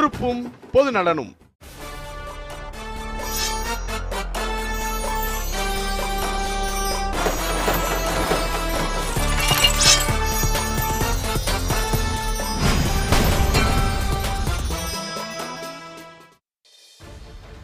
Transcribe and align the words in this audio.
பொறுப்பும் 0.00 0.52
பொது 0.72 0.90
நலனும். 0.92 1.36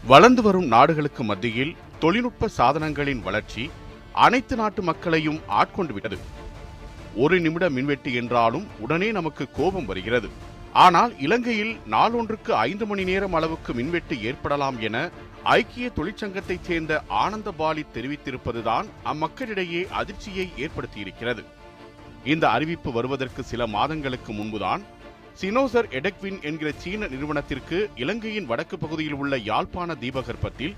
வளர்ந்து 0.07 0.43
வரும் 0.43 0.67
நாடுகளுக்கு 0.67 1.25
மத்தியில் 1.25 1.77
தொழில்நுட்ப 1.99 2.49
சாதனங்களின் 2.59 3.23
வளர்ச்சி 3.23 3.71
அனைத்து 4.13 4.57
நாட்டு 4.57 4.83
மக்களையும் 4.83 5.41
ஆட்கொண்டு 5.47 5.93
விட்டது. 5.93 6.19
ஒரு 7.15 7.41
நிமிட 7.41 7.71
மின்வெட்டு 7.71 8.15
என்றாலும் 8.15 8.67
உடனே 8.79 9.13
நமக்கு 9.13 9.51
கோபம் 9.51 9.87
வருகிறது. 9.87 10.55
ஆனால் 10.85 11.13
இலங்கையில் 11.25 11.75
நாளொன்றுக்கு 11.93 12.53
ஐந்து 12.69 12.85
மணி 12.87 13.05
நேரம் 13.11 13.35
அளவுக்கு 13.39 13.73
மின்வெட்டு 13.79 14.15
ஏற்படலாம் 14.29 14.79
என 14.87 14.97
ஐக்கிய 15.59 15.87
தொழிற்சங்கத்தைச் 15.99 16.67
சேர்ந்த 16.69 16.93
ஆனந்தபாலி 17.23 17.83
தெரிவித்திருப்பதுதான் 17.95 18.87
அம்மக்களிடையே 19.13 19.83
அதிர்ச்சியை 20.01 20.47
ஏற்படுத்தியிருக்கிறது. 20.65 21.43
இந்த 22.33 22.45
அறிவிப்பு 22.57 22.93
வருவதற்கு 22.93 23.43
சில 23.51 23.67
மாதங்களுக்கு 23.77 24.33
முன்புதான் 24.33 24.85
சினோசர் 25.41 25.89
எடக்வின் 25.99 26.39
என்கிற 26.49 26.69
சீன 26.83 27.07
நிறுவனத்திற்கு 27.15 27.79
இலங்கையின் 28.05 28.51
வடக்கு 28.51 28.79
பகுதியில் 28.85 29.19
உள்ள 29.23 29.37
யாழ்ப்பாண 29.51 29.95
தீபகற்பத்தில் 30.03 30.77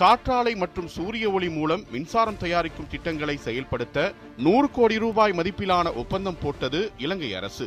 காற்றாலை 0.00 0.52
மற்றும் 0.62 0.88
சூரிய 0.96 1.26
ஒளி 1.30 1.48
மூலம் 1.48 1.82
மின்சாரம் 1.92 2.40
தயாரிக்கும் 2.44 2.90
திட்டங்களை 2.92 3.36
செயல்படுத்த 3.46 4.12
நூறு 4.46 4.68
கோடி 4.70 4.98
ரூபாய் 5.04 5.36
மதிப்பிலான 5.38 5.92
ஒப்பந்தம் 6.02 6.40
போட்டது 6.42 6.80
இலங்கை 7.04 7.30
அரசு. 7.40 7.66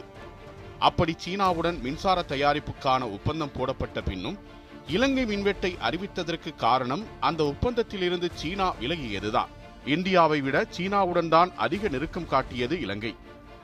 அப்படி 0.79 1.13
சீனாவுடன் 1.17 1.77
மின்சார 1.81 2.19
தயாரிப்புக்கான 2.27 3.11
ஒப்பந்தம் 3.11 3.53
போடப்பட்ட 3.57 4.01
பின்னும் 4.01 4.37
இலங்கை 4.87 5.23
மின்வெட்டை 5.25 5.71
அறிவித்ததற்கு 5.87 6.55
காரணம் 6.55 7.03
அந்த 7.19 7.43
ஒப்பந்தத்திலிருந்து 7.43 8.27
சீனா 8.33 8.73
விலகியதுதான். 8.81 9.49
இந்தியாவை 9.85 10.41
விட 10.41 10.65
சீனாவுடன் 10.77 11.27
தான் 11.27 11.51
அதிக 11.55 11.87
நெருக்கம் 11.87 12.27
காட்டியது 12.27 12.79
இலங்கை. 12.81 13.15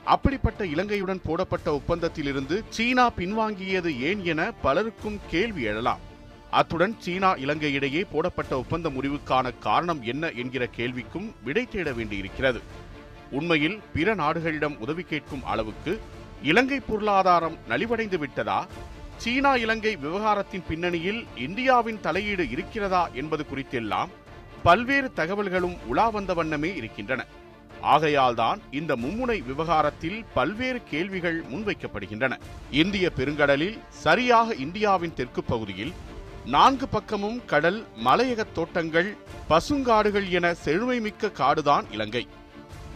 அப்படிப்பட்ட 0.04 0.66
இலங்கையுடன் 0.66 1.20
போடப்பட்ட 1.22 1.68
ஒப்பந்தத்திலிருந்து 1.72 2.62
சீனா 2.68 3.10
பின்வாங்கியது 3.10 4.00
ஏன் 4.00 4.24
என 4.24 4.52
பலருக்கும் 4.62 5.18
கேள்வி 5.30 5.62
எழலாம். 5.62 6.02
அத்துடன் 6.50 6.94
சீனா 6.98 7.32
இலங்கை 7.32 7.72
இடையே 7.72 8.04
போடப்பட்ட 8.04 8.58
ஒப்பந்த 8.58 8.88
முடிவுக்கான 8.88 9.58
காரணம் 9.58 10.02
என்ன 10.02 10.30
என்கிற 10.30 10.68
கேள்விக்கும் 10.76 11.30
விடை 11.44 11.64
தேட 11.66 11.92
வேண்டியிருக்கிறது. 11.92 12.60
உண்மையில் 13.30 13.80
பிற 13.92 14.14
நாடுகளிடம் 14.14 14.78
உதவி 14.78 15.02
கேட்கும் 15.02 15.44
அளவுக்கு 15.44 16.00
இலங்கை 16.42 16.80
பொருளாதாரம் 16.80 17.56
நலிவடைந்து 17.68 18.18
விட்டதா? 18.18 18.66
சீனா 19.16 19.56
இலங்கை 19.56 19.96
விவகாரத்தின் 19.96 20.64
பின்னணியில் 20.68 21.26
இந்தியாவின் 21.36 22.00
தலையீடு 22.00 22.50
இருக்கிறதா 22.50 23.08
என்பது 23.08 23.46
குறித்தெல்லாம் 23.54 24.08
பல்வேறு 24.62 25.12
தகவல்களும் 25.16 25.76
உலா 25.86 26.08
வந்த 26.08 26.34
வண்ணமே 26.34 26.74
இருக்கின்றன. 26.74 27.26
ஆகையால்தான் 27.82 28.60
இந்த 28.70 28.96
மும்முனை 28.96 29.44
விவகாரத்தில் 29.44 30.24
பல்வேறு 30.34 30.82
கேள்விகள் 30.90 31.42
முன்வைக்கப்படுகின்றன. 31.42 32.40
இந்திய 32.70 33.10
பெருங்கடலில் 33.16 33.78
சரியாக 33.88 34.54
இந்தியாவின் 34.54 35.14
தெற்கு 35.14 35.44
பகுதியில் 35.44 35.92
நான்கு 36.46 36.88
பக்கமும் 36.88 37.44
கடல் 37.44 37.86
மலையகத் 38.04 38.54
தோட்டங்கள் 38.54 39.16
பசுங்காடுகள் 39.50 40.28
என 40.28 40.54
செழுமைமிக்க 40.64 41.32
காடுதான் 41.32 41.84
இலங்கை. 41.90 42.28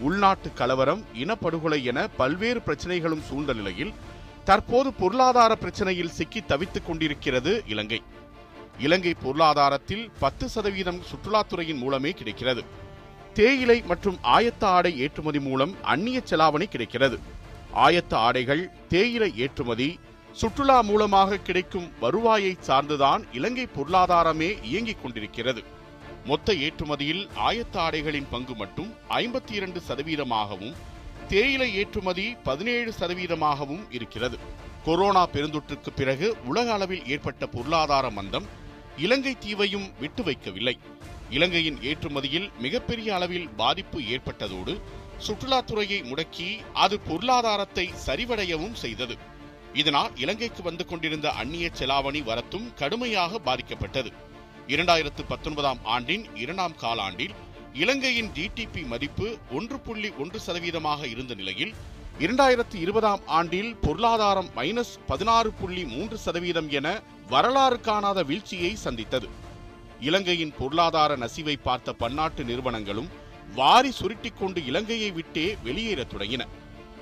உள்நாட்டு 0.00 0.52
கலவரம் 0.52 1.02
இனப்படுகொலை 1.14 1.82
என 1.82 2.08
பல்வேறு 2.08 2.60
பிரச்சனைகளும் 2.66 3.22
சூழ்ந்த 3.22 3.52
நிலையில் 3.52 3.92
தற்போது 4.44 4.92
பொருளாதார 4.92 5.56
பிரச்சனையில் 5.60 6.14
சிக்கி 6.18 6.40
தவித்துக் 6.40 6.86
கொண்டிருக்கிறது 6.86 7.62
இலங்கை. 7.66 8.02
இலங்கை 8.78 9.14
பொருளாதாரத்தில் 9.22 10.10
பத்து 10.20 10.48
சதவீதம் 10.48 11.02
சுற்றுலாத்துறையின் 11.10 11.78
மூலமே 11.78 12.10
கிடைக்கிறது. 12.10 12.62
தேயிலை 13.34 13.82
மற்றும் 13.82 14.18
ஆயத்த 14.22 14.64
ஆடை 14.76 14.98
ஏற்றுமதி 14.98 15.40
மூலம் 15.40 15.74
அந்நிய 15.82 16.22
செலாவணி 16.30 16.64
கிடைக்கிறது. 16.64 17.18
ஆயத்த 17.74 18.14
ஆடைகள் 18.14 18.70
தேயிலை 18.88 19.32
ஏற்றுமதி 19.36 19.98
சுற்றுலா 20.32 20.80
மூலமாக 20.80 21.36
கிடைக்கும் 21.36 21.92
வருவாயை 22.00 22.56
சார்ந்துதான் 22.66 23.22
இலங்கை 23.32 23.68
பொருளாதாரமே 23.76 24.64
இயங்கிக் 24.64 25.02
கொண்டிருக்கிறது. 25.02 25.78
மொத்த 26.24 26.54
ஏற்றுமதியில் 26.54 27.28
ஆயத்த 27.36 27.76
ஆடைகளின் 27.76 28.26
பங்கு 28.30 28.54
மட்டும் 28.54 28.94
ஐம்பத்தி 29.08 29.50
இரண்டு 29.50 29.82
சதவீதமாகவும் 29.88 30.74
தேயிலை 31.28 31.74
ஏற்றுமதி 31.74 32.36
பதினேழு 32.42 32.92
சதவீதமாகவும் 32.98 33.84
இருக்கிறது. 33.90 34.38
கொரோனா 34.84 35.26
பெருந்தொற்றுக்கு 35.26 35.90
பிறகு 35.96 36.36
உலக 36.44 36.72
அளவில் 36.72 37.06
ஏற்பட்ட 37.06 37.46
பொருளாதார 37.46 38.10
மந்தம் 38.10 38.46
இலங்கை 38.96 39.38
தீவையும் 39.38 39.90
விட்டு 39.98 40.22
வைக்கவில்லை. 40.22 40.78
இலங்கையின் 41.30 41.78
ஏற்றுமதியில் 41.82 42.50
மிகப்பெரிய 42.58 43.14
அளவில் 43.14 43.48
பாதிப்பு 43.48 44.00
ஏற்பட்டதோடு 44.00 44.80
சுற்றுலாத்துறையை 45.26 46.02
முடக்கி 46.04 46.58
அது 46.72 47.00
பொருளாதாரத்தை 47.00 47.90
சரிவடையவும் 48.06 48.72
செய்தது. 48.72 49.16
இதனால் 49.72 50.16
இலங்கைக்கு 50.16 50.62
வந்து 50.62 50.86
கொண்டிருந்த 50.86 51.30
அந்நிய 51.30 51.70
செலாவணி 51.78 52.22
வரத்தும் 52.22 52.74
கடுமையாக 52.74 53.38
பாதிக்கப்பட்டது. 53.38 54.12
இரண்டாயிரத்து 54.72 55.22
பத்தொன்பதாம் 55.28 55.78
ஆண்டின் 55.84 56.24
இரண்டாம் 56.36 56.74
காலாண்டில் 56.80 57.32
இலங்கையின் 57.72 58.28
ஜிடிபி 58.34 58.86
மதிப்பு 58.86 59.28
ஒன்று 59.52 59.80
புள்ளி 59.80 60.10
ஒன்று 60.18 60.38
சதவீதமாக 60.46 61.06
இருந்த 61.06 61.34
நிலையில் 61.34 61.72
இரண்டாயிரத்து 62.18 62.76
இருபதாம் 62.80 63.22
ஆண்டில் 63.26 63.76
பொருளாதாரம் 63.76 64.50
மைனஸ் 64.56 64.92
பதினாறு 65.06 65.50
புள்ளி 65.52 65.84
மூன்று 65.84 66.18
சதவீதம் 66.18 66.70
என 66.70 67.02
வரலாறு 67.28 67.80
காணாத 67.80 68.22
வீழ்ச்சியை 68.22 68.72
சந்தித்தது. 68.74 69.28
இலங்கையின் 70.00 70.54
பொருளாதார 70.58 71.16
நசிவை 71.16 71.56
பார்த்த 71.62 71.92
பன்னாட்டு 71.92 72.44
நிறுவனங்களும் 72.44 73.10
வாரி 73.54 73.92
சுருட்டிக் 74.00 74.38
கொண்டு 74.38 74.64
இலங்கையை 74.64 75.10
விட்டே 75.10 75.56
வெளியேறத் 75.64 76.14
தொடங்கின. 76.14 76.42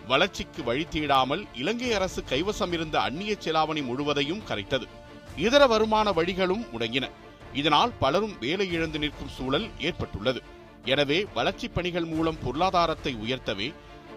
வளர்ச்சிக்கு 0.06 0.64
வழி 0.64 0.86
தேடாமல் 0.90 1.46
இலங்கை 1.54 1.92
அரசு 1.92 2.24
கைவசம் 2.30 2.72
இருந்த 2.72 3.00
அந்நிய 3.00 3.36
செலாவணி 3.44 3.84
முழுவதையும் 3.84 4.44
கரைத்தது. 4.48 4.88
இதர 5.36 5.66
வருமான 5.66 6.12
வழிகளும் 6.12 6.66
முடங்கின. 6.72 7.06
இதனால் 7.52 7.92
பலரும் 8.00 8.38
வேலை 8.40 8.72
இழந்து 8.72 8.98
நிற்கும் 8.98 9.28
சூழல் 9.28 9.68
ஏற்பட்டுள்ளது. 9.78 10.42
எனவே 10.84 11.26
வளர்ச்சிப் 11.34 11.74
பணிகள் 11.74 12.04
மூலம் 12.04 12.38
பொருளாதாரத்தை 12.44 13.14
உயர்த்தவே 13.14 13.74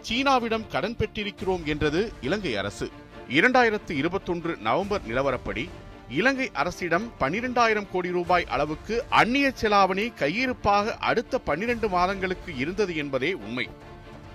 சீனாவிடம் 0.09 0.67
கடன் 0.67 0.95
பெற்றிருக்கிறோம் 0.95 1.63
என்றது 1.65 2.13
இலங்கை 2.21 2.55
அரசு. 2.55 2.91
இரண்டாயிரத்து 3.29 3.91
இருபத்தொன்று 3.91 4.57
நவம்பர் 4.57 5.01
நிலவரப்படி 5.07 5.69
இலங்கை 6.09 6.49
அரசிடம் 6.53 7.11
பனிரெண்டாயிரம் 7.19 7.87
கோடி 7.91 8.11
ரூபாய் 8.11 8.45
அளவுக்கு 8.45 9.05
அந்நிய 9.09 9.53
செலாவணி 9.61 10.13
கையிருப்பாக 10.13 10.97
அடுத்த 10.97 11.37
பன்னிரண்டு 11.37 11.89
மாதங்களுக்கு 11.89 12.55
இருந்தது 12.55 12.95
என்பதே 12.95 13.33
உண்மை. 13.33 13.69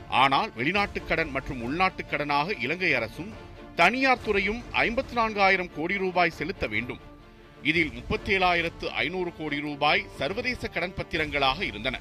ஆனால் 0.08 0.52
வெளிநாட்டு 0.56 1.04
கடன் 1.04 1.30
மற்றும் 1.30 1.62
உள்நாட்டு 1.62 2.04
கடனாக 2.10 2.62
இலங்கை 2.62 2.94
அரசும் 2.94 3.32
தனியார் 3.76 4.22
துறையும் 4.22 4.62
ஐம்பத்தி 4.72 5.14
நான்காயிரம் 5.14 5.70
கோடி 5.76 5.98
ரூபாய் 5.98 6.30
செலுத்த 6.30 6.66
வேண்டும். 6.66 7.14
இதில் 7.62 7.92
முப்பத்தேழாயிரத்து 7.98 8.86
ஐநூறு 8.86 9.32
கோடி 9.38 9.60
ரூபாய் 9.60 10.06
சர்வதேச 10.18 10.68
கடன் 10.68 10.94
பத்திரங்களாக 10.94 11.64
இருந்தன. 11.64 12.00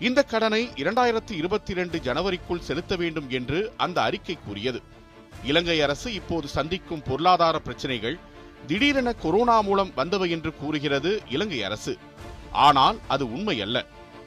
இந்த 0.00 0.22
கடனை 0.22 0.68
இரண்டாயிரத்து 0.74 1.30
இருபத்தி 1.30 1.72
இரண்டு 1.72 1.98
ஜனவரிக்குள் 1.98 2.58
செலுத்த 2.58 2.96
வேண்டும் 2.96 3.30
என்று 3.30 3.72
அந்த 3.76 4.02
அறிக்கை 4.02 4.38
கூறியது. 4.46 4.82
இலங்கை 5.44 5.80
அரசு 5.80 6.12
இப்போது 6.12 6.48
சந்திக்கும் 6.48 7.02
பொருளாதார 7.02 7.58
பிரச்சனைகள் 7.58 8.18
திடீரென 8.66 9.12
கொரோனா 9.12 9.60
மூலம் 9.60 9.92
வந்தவை 9.96 10.30
என்று 10.30 10.56
கூறுகிறது 10.56 11.22
இலங்கை 11.28 11.62
அரசு. 11.62 11.98
ஆனால் 12.52 12.98
அது 13.08 13.24
உண்மையல்ல. 13.24 13.86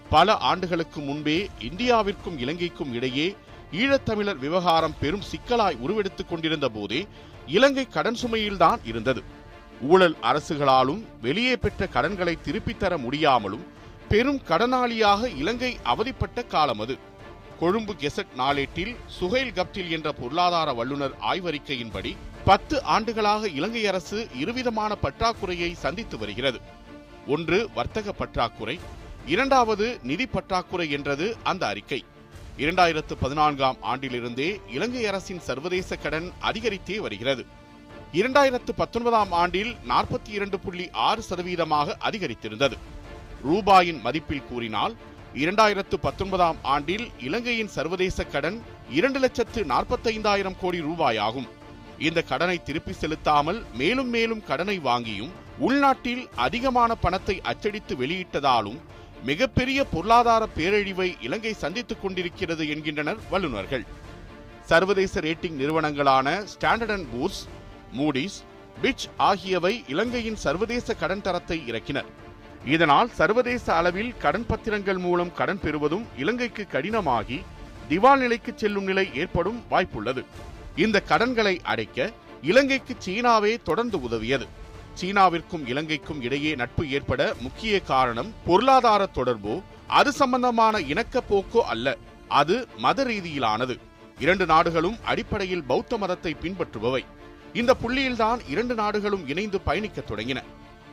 பல 0.10 0.36
ஆண்டுகளுக்கு 0.36 1.02
முன்பே 1.02 1.50
இந்தியாவிற்கும் 1.60 2.38
இலங்கைக்கும் 2.38 2.94
இடையே 2.94 3.36
ஈழத்தமிழர் 3.72 4.38
விவகாரம் 4.38 4.96
பெரும் 5.00 5.22
சிக்கலாய் 5.22 5.78
உருவெடுத்துக் 5.78 6.30
கொண்டிருந்த 6.30 6.70
போதே 6.70 7.08
இலங்கை 7.48 7.88
கடன் 7.88 8.18
சுமையில்தான் 8.22 8.78
இருந்தது. 8.84 9.38
ஊழல் 9.82 10.18
அரசுகளாலும் 10.22 11.04
வெளியே 11.22 11.58
பெற்ற 11.58 11.88
கடன்களை 11.88 12.38
திருப்பித் 12.42 12.80
தர 12.80 12.98
முடியாமலும் 12.98 13.66
பெரும் 14.10 14.42
கடனாளியாக 14.48 15.38
இலங்கை 15.38 15.78
அவதிப்பட்ட 15.84 16.44
காலம் 16.44 16.80
அது. 16.80 16.98
கொழும்பு 17.60 17.94
கெசட் 17.94 18.28
நாளேட்டில் 18.38 18.96
சுகைல் 19.06 19.52
கப்டில் 19.52 19.90
என்ற 19.90 20.12
பொருளாதார 20.12 20.74
வல்லுநர் 20.74 21.14
ஆய்வறிக்கையின்படி 21.32 22.16
பத்து 22.46 22.84
ஆண்டுகளாக 22.84 23.50
இலங்கை 23.50 23.88
அரசு 23.88 24.28
இருவிதமான 24.36 24.98
பற்றாக்குறையை 25.04 25.74
சந்தித்து 25.74 26.18
வருகிறது. 26.18 26.60
ஒன்று 27.28 27.70
வர்த்தக 27.76 28.12
பற்றாக்குறை. 28.12 28.80
இரண்டாவது 29.26 30.00
நிதி 30.04 30.26
பற்றாக்குறை 30.26 30.92
என்றது 30.92 31.38
அந்த 31.44 31.68
அறிக்கை. 31.68 32.06
இரண்டாயிரத்து 32.58 33.14
பதினான்காம் 33.20 33.78
ஆண்டிலிருந்தே 33.82 34.62
இலங்கை 34.68 35.08
அரசின் 35.08 35.40
சர்வதேச 35.40 35.96
கடன் 35.96 36.32
அதிகரித்தே 36.42 36.98
வருகிறது. 36.98 37.46
இரண்டாயிரத்து 38.18 38.72
பத்தொன்பதாம் 38.76 39.32
ஆண்டில் 39.40 39.76
நாற்பத்தி 39.90 40.32
இரண்டு 40.38 40.60
புள்ளி 40.60 40.86
ஆறு 41.08 41.22
சதவீதமாக 41.30 41.96
அதிகரித்திருந்தது. 42.08 42.76
ரூபாயின் 43.44 44.00
மதிப்பில் 44.06 44.48
கூறினால் 44.50 44.94
இரண்டாயிரத்து 45.36 45.98
பத்தொன்பதாம் 46.06 46.58
ஆண்டில் 46.74 47.06
இலங்கையின் 47.28 47.70
சர்வதேச 47.76 48.24
கடன் 48.24 48.58
இரண்டு 48.90 49.20
லட்சத்து 49.20 49.64
நாற்பத்தைந்தாயிரம் 49.64 50.58
கோடி 50.62 50.80
ரூபாய் 50.80 51.18
ஆகும் 51.18 51.46
இந்த 52.08 52.22
கடனை 52.22 52.58
திருப்பி 52.64 52.94
செலுத்தாமல் 52.94 53.60
மேலும் 53.74 54.10
மேலும் 54.10 54.44
கடனை 54.50 54.80
வாங்கியும் 54.80 55.36
உள்நாட்டில் 55.68 56.24
அதிகமான 56.36 56.96
பணத்தை 56.96 57.42
அச்சடித்து 57.42 57.96
வெளியிட்டதாலும் 57.96 58.80
மிகப்பெரிய 59.24 59.80
பொருளாதார 59.84 60.48
பேரழிவை 60.58 61.10
இலங்கை 61.22 61.54
சந்தித்துக் 61.54 62.02
கொண்டிருக்கிறது 62.02 62.68
என்கின்றனர் 62.68 63.22
வல்லுநர்கள். 63.30 63.86
சர்வதேச 64.66 65.20
ரேட்டிங் 65.20 65.58
நிறுவனங்களான 65.62 66.28
Standard 66.56 66.96
and 66.98 67.10
Poor's 67.14 67.42
Moody's 67.98 68.38
Fitch 68.82 69.06
ஆகியவை 69.18 69.84
இலங்கையின் 69.88 70.36
சர்வதேச 70.36 70.94
கடன் 70.94 71.22
தரத்தை 71.22 71.58
இறக்கினர். 71.72 72.10
இதனால் 72.66 73.10
சர்வதேச 73.10 73.66
அளவில் 73.76 74.14
கடன் 74.18 74.46
பத்திரங்கள் 74.50 74.98
மூலம் 74.98 75.34
கடன் 75.34 75.60
பெறுவதும் 75.60 76.06
இலங்கைக்கு 76.18 76.68
கடினமாகி 76.72 77.40
திவால் 77.90 78.18
நிலைக்கு 78.18 78.54
செல்லும் 78.56 78.84
நிலை 78.84 79.06
ஏற்படும் 79.14 79.60
வாய்ப்புள்ளது. 79.72 80.24
இந்த 80.76 81.02
கடன்களை 81.02 81.60
அடைக்க 81.64 82.12
இலங்கைக்கு 82.42 82.96
சீனாவே 83.06 83.54
தொடர்ந்து 83.64 83.98
உதவியது. 84.02 84.48
சீனாவிற்கும் 85.02 85.64
இலங்கைக்கும் 85.68 86.22
இடையே 86.22 86.56
நட்பு 86.56 86.90
ஏற்பட 86.90 87.34
முக்கிய 87.40 87.82
காரணம் 87.82 88.34
பொருளாதார 88.46 89.10
தொடர்போ 89.16 89.62
அது 89.88 90.12
சம்பந்தமான 90.12 90.80
இணக்கப்போக்கோ 90.80 91.62
அல்ல 91.74 91.98
அது 92.28 92.68
மத 92.78 93.04
ரீதியிலானது. 93.04 93.76
இரண்டு 94.20 94.46
நாடுகளும் 94.46 94.98
அடிப்படையில் 95.04 95.64
பௌத்த 95.64 95.98
மதத்தை 95.98 96.36
பின்பற்றுபவை. 96.42 97.04
இந்த 97.54 97.76
புள்ளியில்தான் 97.84 98.40
இரண்டு 98.50 98.76
நாடுகளும் 98.76 99.28
இணைந்து 99.28 99.62
பயணிக்கத் 99.62 100.12
தொடங்கின. 100.12 100.44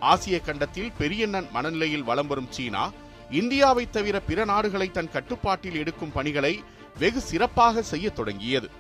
ஆசிய 0.01 0.41
கண்டத்தில் 0.41 0.93
பெரியண்ணன் 0.99 1.49
மனநிலையில் 1.53 2.03
வலம் 2.03 2.27
வரும் 2.27 2.47
சீனா 2.51 2.91
இந்தியாவை 3.31 3.91
தவிர 3.91 4.21
பிற 4.21 4.45
நாடுகளை 4.45 4.91
தன் 4.91 5.11
கட்டுப்பாட்டில் 5.11 5.75
எடுக்கும் 5.75 6.13
பணிகளை 6.13 6.65
வெகு 6.99 7.21
சிறப்பாக 7.21 7.83
செய்யத் 7.83 8.15
தொடங்கியது. 8.15 8.71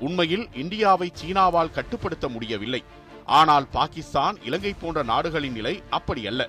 உண்மையில் 0.00 0.48
இந்தியாவை 0.54 1.12
சீனாவால் 1.22 1.70
கட்டுப்படுத்த 1.70 2.28
முடியவில்லை. 2.28 2.84
ஆனால் 3.26 3.68
பாகிஸ்தான் 3.68 4.42
இலங்கை 4.42 4.74
போன்ற 4.80 5.02
நாடுகளின் 5.02 5.52
நிலை 5.52 5.82
அப்படியல்ல. 5.90 6.46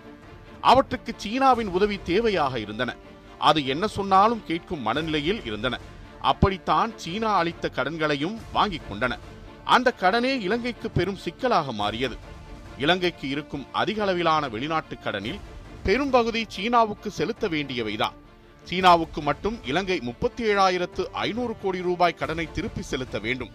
அவற்றுக்கு 0.62 1.14
சீனாவின் 1.18 1.68
உதவி 1.68 2.00
தேவையாக 2.06 2.56
இருந்தன. 2.56 2.96
அது 3.40 3.66
என்ன 3.66 3.88
சொன்னாலும் 3.88 4.44
கேட்கும் 4.48 4.82
மனநிலையில் 4.82 5.46
இருந்தன. 5.46 5.80
அப்படித்தான் 6.22 6.98
சீனா 6.98 7.36
அளித்த 7.36 7.72
கடன்களையும் 7.76 8.38
வாங்கிக் 8.54 8.92
கொண்டன. 8.92 9.18
அந்த 9.66 9.92
கடனே 9.92 10.40
இலங்கைக்கு 10.40 10.90
பெரும் 10.90 11.16
சிக்கலாக 11.16 11.72
மாறியது. 11.72 12.18
இலங்கைக்கு 12.78 13.30
இருக்கும் 13.30 13.66
அதிக 13.72 14.02
அளவிலான 14.02 14.48
வெளிநாட்டு 14.48 15.00
கடனில் 15.00 15.40
பெரும்பகுதி 15.84 16.46
சீனாவுக்கு 16.48 17.12
செலுத்த 17.12 17.48
வேண்டியவைதான். 17.48 18.14
சீனாவுக்கு 18.68 19.22
மட்டும் 19.22 19.60
இலங்கை 19.66 20.00
முப்பத்தி 20.00 20.44
ஏழாயிரத்து 20.44 21.06
ஐநூறு 21.12 21.56
கோடி 21.62 21.82
ரூபாய் 21.82 22.14
கடனை 22.14 22.52
திருப்பி 22.52 22.82
செலுத்த 22.82 23.20
வேண்டும். 23.20 23.52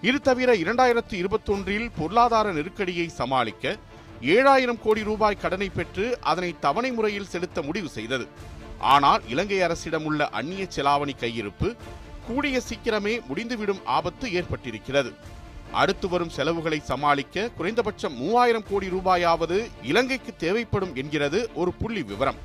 இது 0.00 0.20
தவிர 0.20 0.54
இரண்டாயிரத்து 0.54 1.14
இருபத்தொன்றில் 1.14 1.90
பொருளாதார 1.98 2.52
நெருக்கடியை 2.52 3.08
சமாளிக்க 3.08 3.76
ஏழாயிரம் 4.20 4.80
கோடி 4.82 5.02
ரூபாய் 5.02 5.36
கடனை 5.36 5.68
பெற்று 5.68 6.18
அதனை 6.20 6.54
தவணை 6.60 6.92
முறையில் 6.92 7.28
செலுத்த 7.28 7.62
முடிவு 7.62 7.88
செய்தது. 7.88 8.28
ஆனால் 8.78 9.22
இலங்கை 9.28 9.62
அரசிடம் 9.62 10.04
உள்ள 10.04 10.28
அந்நிய 10.28 10.66
செலாவணி 10.76 11.14
கையிருப்பு 11.20 11.76
கூடிய 12.26 12.60
சீக்கிரமே 12.68 13.26
முடிந்துவிடும் 13.26 13.84
ஆபத்து 13.84 14.28
ஏற்பட்டிருக்கிறது. 14.28 15.12
அடுத்து 15.72 16.08
வரும் 16.08 16.28
செலவுகளை 16.28 16.80
சமாளிக்க 16.80 17.48
குறைந்தபட்சம் 17.48 18.14
மூவாயிரம் 18.14 18.64
கோடி 18.70 18.86
ரூபாயாவது 18.86 19.70
இலங்கைக்கு 19.82 20.36
தேவைப்படும் 20.36 20.94
என்கிறது 20.94 21.50
ஒரு 21.54 21.72
புள்ளி 21.72 22.02
விவரம். 22.02 22.38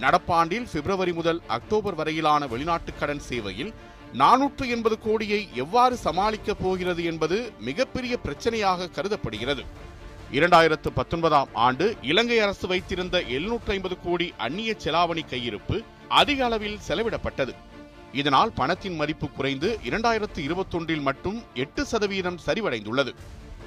நடப்பாண்டில் 0.00 0.66
பிப்ரவரி 0.72 1.12
முதல் 1.12 1.42
அக்டோபர் 1.46 1.94
வரையிலான 1.94 2.46
வெளிநாட்டு 2.46 2.92
கடன் 2.94 3.20
சேவையில் 3.20 3.74
நானூற்று 4.12 4.68
எண்பது 4.68 4.98
கோடியை 4.98 5.48
எவ்வாறு 5.54 5.98
சமாளிக்கப் 6.04 6.62
போகிறது 6.62 7.04
என்பது 7.04 7.52
மிகப்பெரிய 7.60 8.18
பிரச்சனையாக 8.24 8.90
கருதப்படுகிறது. 8.90 9.64
இரண்டாயிரத்து 10.32 10.86
பத்தொன்பதாம் 10.94 11.48
ஆண்டு 11.52 11.96
இலங்கை 12.02 12.38
அரசு 12.38 12.68
வைத்திருந்த 12.68 13.22
எழுநூற்று 13.22 13.72
ஐம்பது 13.72 13.96
கோடி 14.04 14.34
அந்நிய 14.36 14.76
செலாவணி 14.84 15.24
கையிருப்பு 15.30 15.84
அதிக 16.08 16.44
அளவில் 16.44 16.78
செலவிடப்பட்டது. 16.88 17.54
இதனால் 18.12 18.52
பணத்தின் 18.52 18.94
மதிப்பு 18.94 19.30
குறைந்து 19.30 19.78
இரண்டாயிரத்து 19.84 20.38
இருபத்தொன்றில் 20.38 21.00
மட்டும் 21.00 21.42
எட்டு 21.54 21.84
சதவீதம் 21.84 22.38
சரிவடைந்துள்ளது. 22.46 23.14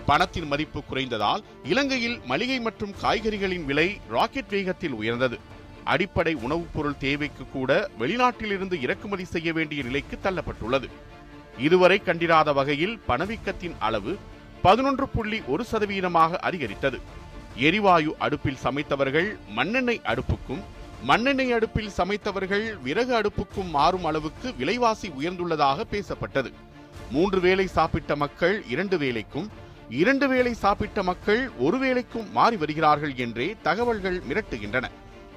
பணத்தின் 0.05 0.47
மதிப்பு 0.47 0.83
குறைந்ததால் 0.89 1.43
இலங்கையில் 1.63 2.21
மளிகை 2.25 2.59
மற்றும் 2.59 2.95
காய்கறிகளின் 3.01 3.65
விலை 3.65 3.99
ராக்கெட் 4.07 4.49
வேகத்தில் 4.49 4.91
உயர்ந்தது. 4.91 5.39
அடிப்படை 5.83 6.33
உணவுப் 6.33 6.73
பொருள் 6.73 6.97
தேவைக்கு 6.97 7.45
கூட 7.51 7.89
வெளிநாட்டிலிருந்து 7.99 8.81
இறக்குமதி 8.81 9.25
செய்ய 9.25 9.53
வேண்டிய 9.53 9.83
நிலைக்கு 9.83 10.19
தள்ளப்பட்டுள்ளது. 10.23 10.89
இதுவரை 11.57 11.99
கண்டிராத 11.99 12.53
வகையில் 12.53 12.99
பணவீக்கத்தின் 13.07 13.75
அளவு 13.79 14.17
பதினொன்று 14.61 15.09
புள்ளி 15.09 15.41
ஒரு 15.47 15.65
சதவீதமாக 15.71 16.31
அதிகரித்தது. 16.31 16.99
எரிவாயு 17.55 18.15
அடுப்பில் 18.19 18.57
சமைத்தவர்கள் 18.63 19.37
மண்ணெண்ணெய் 19.47 20.01
அடுப்புக்கும் 20.03 20.61
மண்ணெண்ணெய் 21.03 21.51
அடுப்பில் 21.51 21.91
சமைத்தவர்கள் 21.97 22.81
விறகு 22.81 23.21
அடுப்புக்கும் 23.21 23.69
மாறும் 23.69 24.03
அளவுக்கு 24.03 24.55
விலைவாசி 24.55 25.11
உயர்ந்துள்ளதாக 25.19 25.85
பேசப்பட்டது. 25.91 26.53
மூன்று 27.11 27.39
வேளை 27.39 27.67
சாப்பிட்ட 27.67 28.15
மக்கள் 28.15 28.63
இரண்டு 28.67 28.97
வேளைக்கும் 28.97 29.47
இரண்டு 29.89 30.27
வேளை 30.27 30.53
சாப்பிட்ட 30.53 31.03
மக்கள் 31.03 31.51
ஒரு 31.57 31.77
வேளைக்கும் 31.77 32.31
மாறி 32.31 32.55
வருகிறார்கள் 32.55 33.15
என்றே 33.15 33.55
தகவல்கள் 33.61 34.21
மிரட்டுகின்றன. 34.29 34.89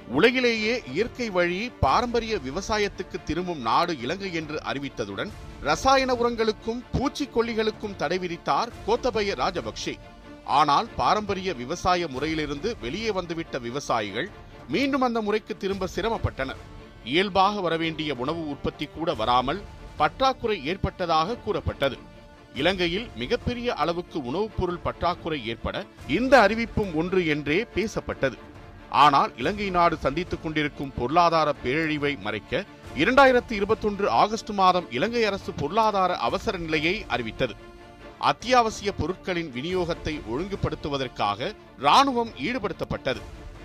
உலகிலேயே 0.09 0.83
இயற்கை 0.93 1.31
வழி 1.31 1.73
பாரம்பரிய 1.81 2.39
விவசாயத்துக்கு 2.39 3.23
திரும்பும் 3.25 3.61
நாடு 3.61 3.99
இலங்கை 3.99 4.33
என்று 4.33 4.61
அறிவித்ததுடன் 4.73 5.31
ரசாயன 5.63 6.15
உரங்களுக்கும் 6.15 6.83
பூச்சிக்கொல்லிகளுக்கும் 6.93 7.97
தடை 7.97 8.19
விதித்தார் 8.19 8.69
கோத்தபய 8.87 9.35
ராஜபக்சே 9.35 9.99
ஆனால் 10.45 10.89
பாரம்பரிய 10.97 11.55
விவசாய 11.55 12.09
முறையிலிருந்து 12.09 12.77
வெளியே 12.81 13.11
வந்துவிட்ட 13.11 13.59
விவசாயிகள் 13.59 14.31
மீண்டும் 14.69 15.01
அந்த 15.01 15.21
முறைக்கு 15.21 15.57
திரும்ப 15.57 15.89
சிரமப்பட்டனர். 15.95 16.57
இயல்பாக 17.05 17.61
வரவேண்டிய 17.61 18.15
உணவு 18.15 18.49
உற்பத்தி 18.49 18.89
கூட 18.95 19.15
வராமல் 19.15 19.63
பற்றாக்குறை 19.97 20.67
ஏற்பட்டதாக 20.67 21.37
கூறப்பட்டது. 21.37 21.99
இலங்கையில் 22.55 23.09
மிகப்பெரிய 23.17 23.75
அளவுக்கு 23.75 24.25
உணவுப் 24.25 24.57
பொருள் 24.59 24.79
பற்றாக்குறை 24.79 25.47
ஏற்பட 25.47 25.85
இந்த 26.09 26.49
அறிவிப்பும் 26.49 26.95
ஒன்று 26.95 27.27
என்றே 27.27 27.67
பேசப்பட்டது. 27.75 28.39
ஆனால் 28.91 29.33
இலங்கை 29.37 29.71
நாடு 29.71 29.97
சந்தித்துக் 29.97 30.43
கொண்டிருக்கும் 30.43 30.93
பொருளாதார 30.97 31.55
பேரழிவை 31.65 32.21
மறைக்க 32.21 32.65
இரண்டாயிரத்தி 32.97 33.53
இருபத்தொன்று 33.53 34.11
ஆகஸ்ட் 34.11 34.51
மாதம் 34.51 34.91
இலங்கை 34.91 35.25
அரசு 35.25 35.53
பொருளாதார 35.53 36.17
அவசர 36.17 36.59
நிலையை 36.59 37.05
அறிவித்தது. 37.09 37.71
அத்தியாவசிய 38.23 38.93
பொருட்களின் 38.93 39.53
விநியோகத்தை 39.53 40.21
ஒழுங்குபடுத்துவதற்காக 40.31 41.55
ராணுவம் 41.83 42.33
ஈடுபடுத்தப்பட்டது. 42.39 43.21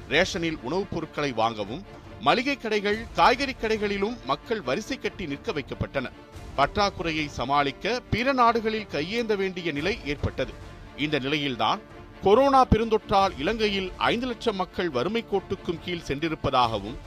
ரேஷனில் 0.09 0.57
உணவுப் 0.61 0.91
பொருட்களை 0.91 1.31
வாங்கவும் 1.31 1.83
மளிகை 2.21 2.57
கடைகள் 2.57 3.05
காய்கறி 3.15 3.55
கடைகளிலும் 3.61 4.15
மக்கள் 4.25 4.61
வரிசை 4.61 4.97
கட்டி 4.97 5.25
நிற்க 5.25 5.51
வைக்கப்பட்டனர் 5.51 6.17
பற்றாக்குறையை 6.57 7.25
சமாளிக்க 7.25 8.01
பிற 8.09 8.33
நாடுகளில் 8.33 8.87
கையேந்த 8.93 9.35
வேண்டிய 9.35 9.71
நிலை 9.71 9.97
ஏற்பட்டது. 10.05 10.53
இந்த 10.97 11.19
நிலையில்தான் 11.19 11.81
கொரோனா 12.23 12.65
பெருந்தொற்றால் 12.65 13.33
இலங்கையில் 13.37 13.91
ஐந்து 13.97 14.27
லட்சம் 14.27 14.55
மக்கள் 14.55 14.89
வறுமை 14.89 15.25
கோட்டுக்கும் 15.31 15.83
கீழ் 15.85 16.07
சென்றிருப்பதாகவும் 16.07 16.97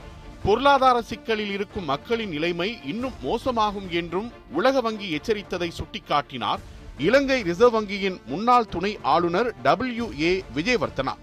பொருளாதார 0.43 1.01
சிக்கலில் 1.01 1.51
இருக்கும் 1.51 1.85
மக்களின் 1.85 2.29
நிலைமை 2.29 2.79
இன்னும் 2.83 3.13
மோசமாகும் 3.23 3.89
என்றும் 3.89 4.31
உலக 4.51 4.81
வங்கி 4.81 5.17
எச்சரித்ததை 5.17 5.71
சுட்டிக்காட்டினார் 5.79 6.59
இலங்கை 7.07 7.37
ரிசர்வ் 7.49 7.75
வங்கியின் 7.75 8.17
முன்னாள் 8.31 8.71
துணை 8.73 8.89
ஆளுநர் 9.13 9.49
டபிள்யூ 9.65 10.07
ஏ 10.29 10.31
விஜயவர்த்தனா. 10.55 11.13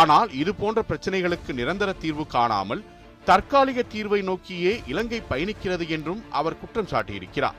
ஆனால் 0.00 0.30
இது 0.40 0.52
போன்ற 0.54 0.80
பிரச்சனைகளுக்கு 0.88 1.52
நிரந்தர 1.60 1.90
தீர்வு 2.02 2.24
காணாமல் 2.26 2.84
தற்காலிக 3.24 3.84
தீர்வை 3.94 4.20
நோக்கியே 4.28 4.72
இலங்கை 4.92 5.20
பயணிக்கிறது 5.30 5.86
என்றும் 5.96 6.22
அவர் 6.38 6.58
குற்றம் 6.60 6.90
சாட்டியிருக்கிறார். 6.92 7.58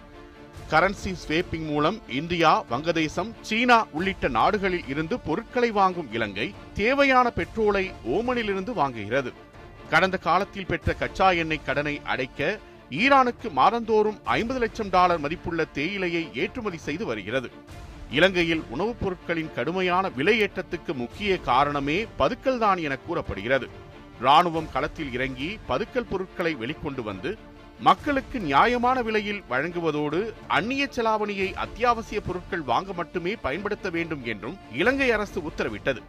கரன்சி 0.72 1.12
ஸ்வேப்பிங் 1.24 1.68
மூலம் 1.72 1.98
இந்தியா 2.20 2.52
வங்கதேசம் 2.72 3.30
சீனா 3.50 3.78
உள்ளிட்ட 3.98 4.28
நாடுகளில் 4.38 4.88
இருந்து 4.88 5.16
பொருட்களை 5.28 5.70
வாங்கும் 5.80 6.10
இலங்கை 6.18 6.48
தேவையான 6.80 7.28
பெட்ரோலை 7.38 7.86
ஓமனிலிருந்து 8.16 8.74
வாங்குகிறது. 8.82 9.34
கடந்த 9.94 10.18
காலத்தில் 10.28 10.70
பெற்ற 10.72 10.94
கச்சா 10.94 11.30
எண்ணெய் 11.44 11.66
கடனை 11.68 11.96
அடைக்க 12.14 12.60
ஈரானுக்கு 12.90 13.52
மாதந்தோறும் 13.52 14.20
ஐம்பது 14.24 14.60
லட்சம் 14.60 14.90
டாலர் 14.90 15.20
மதிப்புள்ள 15.20 15.66
தேயிலையை 15.66 16.30
ஏற்றுமதி 16.34 16.78
செய்து 16.78 17.06
வருகிறது. 17.06 17.50
இலங்கையில் 18.12 18.64
உணவுப் 18.70 18.96
பொருட்களின் 19.02 19.54
கடுமையான 19.56 20.10
விலையேற்றத்துக்கு 20.10 20.94
முக்கிய 20.94 21.38
காரணமே 21.38 22.06
பதுக்கல் 22.20 22.58
தான் 22.58 22.78
என 22.78 22.98
கூறப்படுகிறது. 22.98 23.68
ராணுவம் 24.24 24.72
களத்தில் 24.72 25.14
இறங்கி 25.14 25.60
பதுக்கல் 25.70 26.10
பொருட்களை 26.10 26.56
வெளிக்கொண்டு 26.56 27.02
வந்து 27.04 27.38
மக்களுக்கு 27.80 28.40
நியாயமான 28.40 29.02
விலையில் 29.02 29.44
வழங்குவதோடு 29.50 30.34
அந்நிய 30.48 30.90
செலாவணியை 30.96 31.54
அத்தியாவசிய 31.54 32.22
பொருட்கள் 32.22 32.62
வாங்க 32.62 32.94
மட்டுமே 32.94 33.36
பயன்படுத்த 33.36 33.90
வேண்டும் 33.90 34.26
என்றும் 34.26 34.58
இலங்கை 34.74 35.12
அரசு 35.12 35.42
உத்தரவிட்டது. 35.42 36.02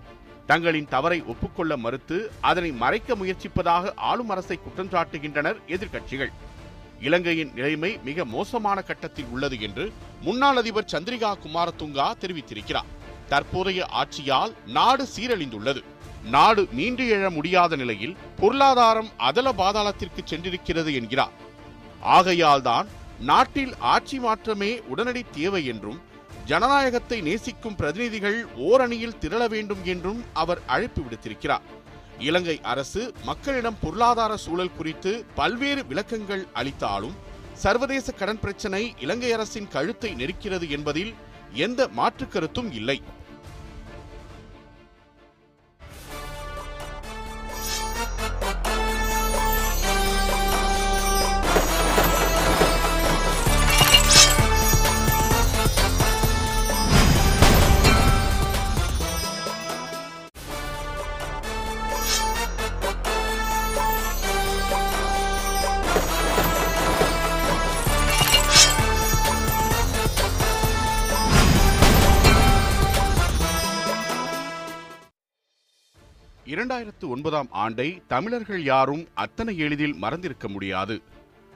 தங்களின் 0.47 0.89
தவறை 0.91 1.23
ஒப்புக்கொள்ள 1.23 1.77
மறுத்து 1.77 2.31
அதனை 2.41 2.73
மறைக்க 2.73 3.15
முயற்சிப்பதாக 3.15 3.93
ஆளும் 3.97 4.29
அரசை 4.29 4.59
குற்றம் 4.63 4.89
சாட்டுகின்றனர் 4.89 5.57
எதிர்க்கட்சிகள். 5.67 6.33
இலங்கையின் 7.01 7.53
நிலைமை 7.55 7.99
மிக 8.05 8.25
மோசமான 8.25 8.83
கட்டத்தில் 8.83 9.31
உள்ளது 9.31 9.61
என்று 9.61 9.93
முன்னாள் 10.21 10.57
அதிபர் 10.57 10.91
சந்திரிகா 10.93 11.31
குமாரதுங்கா 11.45 12.09
தெரிவித்திருக்கிறார். 12.21 12.89
தற்போதைய 13.29 13.87
ஆட்சியால் 13.87 14.53
நாடு 14.67 15.09
சீரழிந்துள்ளது. 15.17 15.83
நாடு 16.25 16.69
மீண்டு 16.73 17.05
எழ 17.17 17.31
முடியாத 17.31 17.77
நிலையில் 17.77 18.17
பொருளாதாரம் 18.37 19.11
அதல 19.17 19.53
பாதாளத்திற்கு 19.53 20.23
சென்றிருக்கிறது 20.25 20.93
என்கிறார். 20.95 21.35
ஆகையால்தான் 22.05 22.87
நாட்டில் 23.21 23.75
ஆட்சி 23.79 24.19
மாற்றமே 24.19 24.81
உடனடி 24.89 25.25
தேவை 25.31 25.67
என்றும் 25.67 26.01
ஜனநாயகத்தை 26.45 27.21
நேசிக்கும் 27.21 27.77
பிரதிநிதிகள் 27.77 28.39
ஓரணியில் 28.45 29.19
திரள 29.21 29.49
வேண்டும் 29.49 29.83
என்றும் 29.85 30.25
அவர் 30.33 30.61
அழைப்பு 30.67 31.03
விடுத்திருக்கிறார். 31.03 31.67
இலங்கை 32.29 32.57
அரசு 32.73 33.03
மக்களிடம் 33.29 33.79
பொருளாதார 33.83 34.33
சூழல் 34.37 34.77
குறித்து 34.79 35.13
பல்வேறு 35.35 35.83
விளக்கங்கள் 35.87 36.45
அளித்தாலும் 36.53 37.17
சர்வதேச 37.63 38.13
கடன் 38.13 38.41
பிரச்சினை 38.41 38.83
இலங்கை 39.01 39.31
அரசின் 39.33 39.69
கழுத்தை 39.69 40.11
நெருக்கிறது 40.15 40.67
என்பதில் 40.71 41.13
எந்த 41.67 41.89
மாற்று 41.99 42.29
கருத்தும் 42.29 42.71
இல்லை. 42.73 42.99
ஒன்பதாம் 77.21 77.49
ஆண்டை 77.51 78.03
தமிழர்கள் 78.07 78.63
யாரும் 78.63 79.09
அத்தனை 79.15 79.59
எளிதில் 79.59 79.95
மறந்திருக்க 79.95 80.49
முடியாது. 80.49 81.03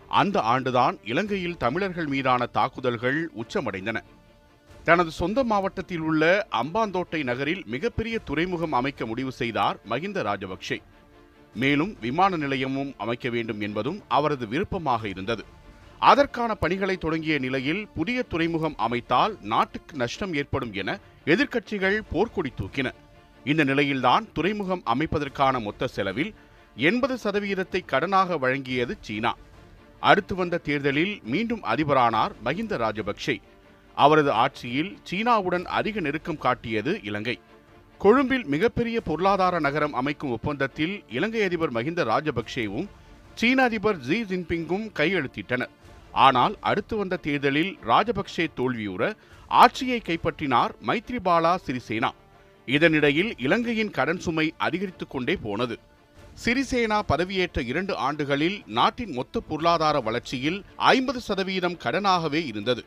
அந்த 0.09 0.40
ஆண்டுதான் 0.40 0.97
இலங்கையில் 1.04 1.56
தமிழர்கள் 1.56 2.06
மீதான 2.06 2.47
தாக்குதல்கள் 2.47 3.30
உச்சமடைந்தன. 3.37 3.99
தனது 4.85 5.11
சொந்த 5.11 5.44
மாவட்டத்தில் 5.44 6.00
உள்ள 6.00 6.47
அம்பாந்தோட்டை 6.50 7.23
நகரில் 7.23 7.62
மிகப்பெரிய 7.66 8.18
துறைமுகம் 8.18 8.73
அமைக்க 8.73 9.06
முடிவு 9.06 9.33
செய்தார் 9.33 9.78
மகிந்த 9.85 10.23
ராஜபக்சே 10.23 10.78
மேலும் 11.54 11.97
விமான 12.00 12.37
நிலையமும் 12.37 12.94
அமைக்க 12.97 13.28
வேண்டும் 13.28 13.61
என்பதும் 13.61 14.02
அவரது 14.09 14.49
விருப்பமாக 14.49 15.09
இருந்தது. 15.09 15.44
அதற்கான 15.99 16.54
பணிகளை 16.54 16.97
தொடங்கிய 16.97 17.38
நிலையில் 17.38 17.88
புதிய 17.94 18.23
துறைமுகம் 18.23 18.76
அமைத்தால் 18.78 19.37
நாட்டுக்கு 19.40 19.97
நஷ்டம் 19.97 20.35
ஏற்படும் 20.35 20.73
என 20.73 20.99
எதிர்க்கட்சிகள் 21.25 21.99
போர்க்கொடி 22.12 22.52
தூக்கின. 22.61 22.90
இந்த 23.45 23.65
நிலையில்தான் 23.65 24.27
துறைமுகம் 24.33 24.83
அமைப்பதற்கான 24.93 25.61
மொத்த 25.61 25.87
செலவில் 25.87 26.31
எண்பது 26.77 27.15
சதவீதத்தை 27.25 27.81
கடனாக 27.93 28.39
வழங்கியது 28.45 28.95
சீனா. 29.01 29.33
அடுத்து 30.03 30.35
வந்த 30.35 30.61
தேர்தலில் 30.69 31.21
மீண்டும் 31.25 31.63
அதிபரானார் 31.73 32.33
மகிந்த 32.45 32.77
ராஜபக்சே 32.77 33.37
அவரது 33.97 34.33
ஆட்சியில் 34.45 34.99
சீனாவுடன் 35.11 35.67
அதிக 35.79 36.01
நெருக்கம் 36.01 36.39
காட்டியது 36.39 37.01
இலங்கை. 37.03 37.37
கொழும்பில் 37.99 38.45
மிகப்பெரிய 38.45 39.01
பொருளாதார 39.01 39.59
நகரம் 39.59 39.95
அமைக்கும் 39.95 40.31
ஒப்பந்தத்தில் 40.31 41.05
இலங்கை 41.09 41.43
அதிபர் 41.43 41.73
மஹிந்த 41.73 42.03
ராஜபக்சேவும் 42.05 42.89
சீன 43.35 43.63
அதிபர் 43.63 43.99
ஜி 43.99 44.19
ஜின்பிங்கும் 44.23 44.89
கையெழுத்திட்டனர். 44.99 45.73
ஆனால் 46.27 46.55
அடுத்து 46.61 46.97
வந்த 46.97 47.17
தேர்தலில் 47.17 47.73
ராஜபக்சே 47.93 48.47
தோல்வியுற 48.57 49.15
ஆட்சியை 49.51 50.03
கைப்பற்றினார் 50.05 50.75
மைத்ரிபாலா 50.87 51.55
சிறிசேனா. 51.67 52.11
இதனிடையில் 52.66 53.33
இலங்கையின் 53.38 53.90
கடன் 53.90 54.21
சுமை 54.21 54.54
அதிகரித்துக் 54.59 55.11
கொண்டே 55.11 55.37
போனது. 55.37 55.78
சிறிசேனா 56.44 57.00
பதவியேற்ற 57.09 57.64
இரண்டு 57.64 57.97
ஆண்டுகளில் 57.97 58.62
நாட்டின் 58.66 59.12
மொத்த 59.12 59.40
பொருளாதார 59.40 60.00
வளர்ச்சியில் 60.00 60.64
ஐம்பது 60.76 61.21
சதவீதம் 61.21 61.78
கடனாகவே 61.85 62.47
இருந்தது. 62.47 62.85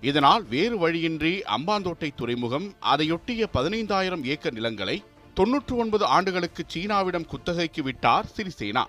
இதனால் 0.00 0.44
வேறு 0.44 0.78
வழியின்றி 0.78 1.42
அம்பாந்தோட்டை 1.56 2.10
துறைமுகம் 2.16 2.74
அதையொட்டிய 2.80 3.46
பதினைந்தாயிரம் 3.54 4.24
ஏக்கர் 4.24 4.52
நிலங்களை 4.52 5.02
தொன்னூற்று 5.34 5.76
ஒன்பது 5.76 6.04
ஆண்டுகளுக்கு 6.04 6.64
சீனாவிடம் 6.74 7.26
குத்தகைக்கு 7.26 7.82
விட்டார் 7.82 8.26
சிறிசேனா. 8.36 8.84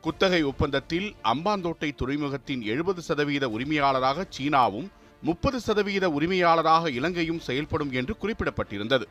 குத்தகை 0.00 0.42
ஒப்பந்தத்தில் 0.42 1.14
அம்பாந்தோட்டை 1.24 1.94
துறைமுகத்தின் 1.94 2.62
எழுபது 2.62 3.02
சதவீத 3.02 3.48
உரிமையாளராக 3.48 4.26
சீனாவும் 4.38 4.88
முப்பது 5.22 5.60
சதவீத 5.60 6.08
உரிமையாளராக 6.08 6.90
இலங்கையும் 6.90 7.38
செயல்படும் 7.38 7.92
என்று 7.92 8.16
குறிப்பிடப்பட்டிருந்தது. 8.22 9.06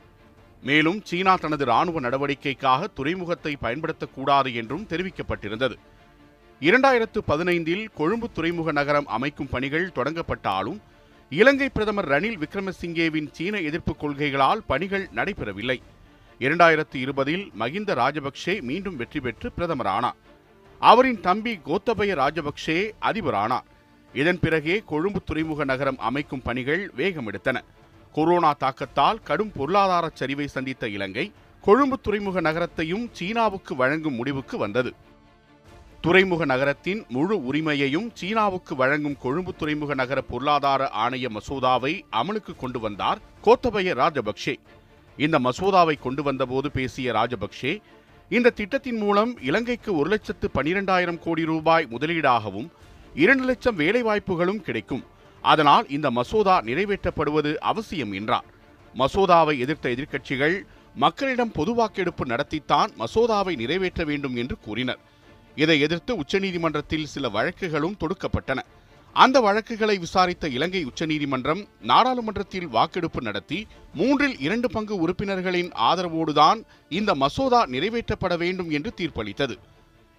மேலும் 0.63 0.99
சீனா 1.03 1.35
தனது 1.35 1.65
ராணுவ 1.65 1.99
நடவடிக்கைக்காக 1.99 2.87
துறைமுகத்தை 2.87 3.57
பயன்படுத்தக்கூடாது 3.61 4.53
என்றும் 4.53 4.87
தெரிவிக்கப்பட்டிருந்தது. 4.89 5.75
இரண்டாயிரத்து 6.61 7.19
பதினைந்தில் 7.27 7.85
கொழும்பு 7.93 8.31
துறைமுக 8.31 8.71
நகரம் 8.71 9.07
அமைக்கும் 9.07 9.49
பணிகள் 9.49 9.91
தொடங்கப்பட்டாலும் 9.95 10.79
இலங்கை 11.29 11.69
பிரதமர் 11.69 12.07
ரணில் 12.07 12.39
விக்ரமசிங்கேவின் 12.43 13.29
சீன 13.31 13.59
எதிர்ப்பு 13.59 13.95
கொள்கைகளால் 13.95 14.65
பணிகள் 14.67 15.09
நடைபெறவில்லை. 15.15 15.77
இரண்டாயிரத்து 16.39 16.95
இருபதில் 16.95 17.51
மகிந்த 17.53 17.93
ராஜபக்சே 17.95 18.61
மீண்டும் 18.61 18.95
வெற்றி 18.95 19.19
பெற்று 19.19 19.51
பிரதமரானார். 19.57 20.17
அவரின் 20.81 21.19
தம்பி 21.21 21.59
கோத்தபய 21.65 22.11
ராஜபக்சே 22.15 22.79
அதிபரானார். 23.01 23.67
இதன் 24.13 24.39
பிறகே 24.39 24.83
கொழும்பு 24.85 25.19
துறைமுக 25.23 25.63
நகரம் 25.63 25.97
அமைக்கும் 25.97 26.41
பணிகள் 26.41 26.91
வேகமெடுத்தன. 26.97 27.57
கொரோனா 28.19 28.53
தாக்கத்தால் 28.63 29.19
கடும் 29.27 29.51
பொருளாதார 29.57 30.05
சரிவை 30.19 30.45
சந்தித்த 30.55 30.87
இலங்கை 30.95 31.25
கொழும்பு 31.63 31.97
துறைமுக 32.05 32.41
நகரத்தையும் 32.47 33.05
சீனாவுக்கு 33.17 33.73
வழங்கும் 33.75 34.17
முடிவுக்கு 34.19 34.57
வந்தது. 34.57 34.91
துறைமுக 36.03 36.45
நகரத்தின் 36.51 37.01
முழு 37.15 37.35
உரிமையையும் 37.49 38.07
சீனாவுக்கு 38.19 38.73
வழங்கும் 38.81 39.17
கொழும்பு 39.23 39.51
துறைமுக 39.55 39.93
நகர 40.01 40.19
பொருளாதார 40.31 40.91
ஆணைய 41.03 41.27
மசோதாவை 41.37 41.93
அமலுக்கு 42.19 42.55
கொண்டு 42.55 42.79
வந்தார் 42.79 43.21
கோத்தபய 43.45 43.95
ராஜபக்சே 44.01 44.55
இந்த 45.17 45.39
மசோதாவை 45.47 45.95
கொண்டு 45.99 46.23
வந்தபோது 46.23 46.69
பேசிய 46.77 47.13
ராஜபக்சே 47.13 47.73
இந்த 48.31 48.55
திட்டத்தின் 48.59 48.99
மூலம் 49.03 49.31
இலங்கைக்கு 49.41 49.91
ஒரு 49.97 50.09
லட்சத்து 50.09 50.49
பனிரெண்டாயிரம் 50.53 51.19
கோடி 51.19 51.45
ரூபாய் 51.45 51.89
முதலீடாகவும் 51.91 52.69
இரண்டு 53.23 53.45
லட்சம் 53.45 53.79
வேலைவாய்ப்புகளும் 53.79 54.61
கிடைக்கும். 54.67 55.05
அதனால் 55.41 55.87
இந்த 55.89 56.11
மசோதா 56.11 56.61
நிறைவேற்றப்படுவது 56.61 57.55
அவசியம் 57.55 58.11
என்றார். 58.11 58.45
மசோதாவை 58.97 59.59
எதிர்த்த 59.59 59.89
எதிர்க்கட்சிகள் 59.89 60.61
மக்களிடம் 60.95 61.51
பொது 61.51 61.73
வாக்கெடுப்பு 61.73 62.25
நடத்தித்தான் 62.25 62.89
மசோதாவை 62.99 63.55
நிறைவேற்ற 63.55 64.03
வேண்டும் 64.03 64.35
என்று 64.35 64.57
கூறினர். 64.59 64.99
இதை 65.55 65.79
எதிர்த்து 65.79 66.15
உச்சநீதிமன்றத்தில் 66.15 67.03
சில 67.03 67.29
வழக்குகளும் 67.29 67.97
தொடுக்கப்பட்டன. 67.99 68.59
அந்த 69.13 69.41
வழக்குகளை 69.41 69.97
விசாரித்த 69.97 70.47
இலங்கை 70.47 70.83
உச்சநீதிமன்றம் 70.83 71.67
நாடாளுமன்றத்தில் 71.81 72.67
வாக்கெடுப்பு 72.67 73.21
நடத்தி 73.21 73.67
மூன்றில் 73.93 74.39
இரண்டு 74.39 74.69
பங்கு 74.69 74.95
உறுப்பினர்களின் 74.95 75.71
ஆதரவோடுதான் 75.79 76.63
இந்த 76.89 77.15
மசோதா 77.15 77.65
நிறைவேற்றப்பட 77.65 78.37
வேண்டும் 78.37 78.69
என்று 78.69 78.93
தீர்ப்பளித்தது. 78.97 79.57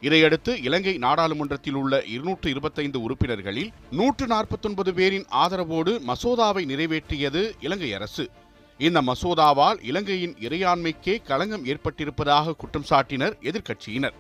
இதையடுத்து 0.00 0.62
இலங்கை 0.62 0.98
நாடாளுமன்றத்தில் 0.98 1.74
உள்ள 1.74 2.02
இருநூற்று 2.04 2.50
இருபத்தைந்து 2.50 3.00
உறுப்பினர்களில் 3.02 3.70
நூற்று 3.90 4.26
நாற்பத்தொன்பது 4.26 4.94
பேரின் 4.94 5.26
ஆதரவோடு 5.30 5.92
மசோதாவை 6.06 6.64
நிறைவேற்றியது 6.64 7.42
இலங்கை 7.60 7.92
அரசு. 7.92 8.30
இந்த 8.78 9.02
மசோதாவால் 9.02 9.78
இலங்கையின் 9.82 10.34
இறையாண்மைக்கே 10.34 11.22
களங்கம் 11.22 11.64
ஏற்பட்டிருப்பதாக 11.64 12.56
குற்றம் 12.56 12.86
சாட்டினர் 12.90 13.36
எதிர்க்கட்சியினர். 13.40 14.16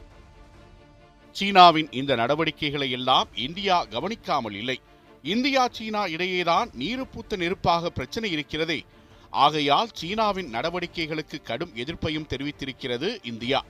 சீனாவின் 1.32 1.88
இந்த 1.90 2.14
நடவடிக்கைகளை 2.14 2.90
எல்லாம் 2.90 3.28
இந்தியா 3.34 3.84
கவனிக்காமல் 3.84 4.54
இல்லை. 4.54 4.80
இந்தியா 5.22 5.68
சீனா 5.68 6.06
இடையேதான் 6.06 6.68
நீரு 6.72 7.06
பூத்த 7.06 7.36
நெருப்பாக 7.36 7.90
பிரச்சனை 7.90 8.30
இருக்கிறதே. 8.30 8.84
ஆகையால் 9.30 9.88
சீனாவின் 9.92 10.52
நடவடிக்கைகளுக்கு 10.54 11.42
கடும் 11.42 11.72
எதிர்ப்பையும் 11.74 12.26
தெரிவித்திருக்கிறது 12.28 13.16
இந்தியா. 13.22 13.64